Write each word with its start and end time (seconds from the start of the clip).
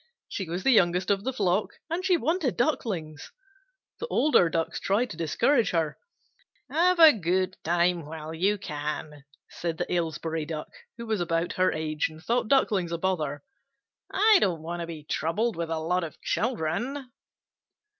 She 0.27 0.49
was 0.49 0.63
the 0.63 0.71
youngest 0.71 1.11
of 1.11 1.23
the 1.23 1.31
flock, 1.31 1.73
and 1.87 2.03
she 2.03 2.17
wanted 2.17 2.57
Ducklings. 2.57 3.31
The 3.99 4.07
older 4.07 4.49
Ducks 4.49 4.79
tried 4.79 5.11
to 5.11 5.15
discourage 5.17 5.69
her. 5.69 5.99
"Have 6.71 6.97
a 6.97 7.13
good 7.13 7.55
time 7.63 8.07
while 8.07 8.33
you 8.33 8.57
can," 8.57 9.25
said 9.51 9.77
the 9.77 9.93
Aylesbury 9.93 10.43
Duck, 10.47 10.69
who 10.97 11.05
was 11.05 11.21
about 11.21 11.53
her 11.53 11.71
age, 11.71 12.07
and 12.09 12.19
thought 12.19 12.47
Ducklings 12.47 12.91
a 12.91 12.97
bother. 12.97 13.43
"I 14.11 14.39
don't 14.41 14.63
want 14.63 14.79
to 14.79 14.87
be 14.87 15.03
troubled 15.03 15.55
with 15.55 15.69
a 15.69 15.77
lot 15.77 16.03
of 16.03 16.19
children." 16.23 17.11